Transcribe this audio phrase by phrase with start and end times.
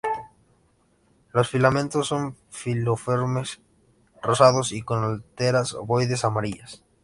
[1.31, 3.61] Los filamentos son filiformes,
[4.23, 6.83] rosados y con anteras ovoides amarillas.